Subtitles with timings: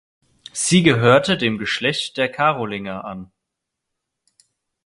[0.51, 3.31] Sie gehörte dem Geschlecht der Karolinger an.